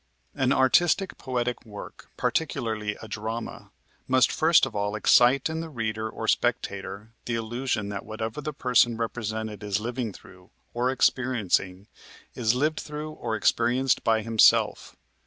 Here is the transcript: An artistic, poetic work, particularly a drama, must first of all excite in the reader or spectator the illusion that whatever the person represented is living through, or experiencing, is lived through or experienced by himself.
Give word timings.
An 0.33 0.51
artistic, 0.51 1.15
poetic 1.19 1.63
work, 1.63 2.09
particularly 2.17 2.97
a 3.03 3.07
drama, 3.07 3.69
must 4.07 4.31
first 4.31 4.65
of 4.65 4.75
all 4.75 4.95
excite 4.95 5.47
in 5.47 5.59
the 5.59 5.69
reader 5.69 6.09
or 6.09 6.27
spectator 6.27 7.11
the 7.25 7.35
illusion 7.35 7.89
that 7.89 8.03
whatever 8.03 8.41
the 8.41 8.51
person 8.51 8.97
represented 8.97 9.61
is 9.63 9.79
living 9.79 10.11
through, 10.11 10.49
or 10.73 10.89
experiencing, 10.89 11.85
is 12.33 12.55
lived 12.55 12.79
through 12.79 13.11
or 13.11 13.35
experienced 13.35 14.03
by 14.03 14.23
himself. 14.23 14.95